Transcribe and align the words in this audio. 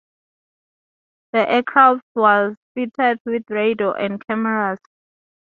The 1.33 1.47
aircraft 1.47 2.01
was 2.15 2.55
fitted 2.73 3.19
with 3.23 3.43
radio 3.51 3.93
and 3.93 4.19
cameras. 4.25 4.79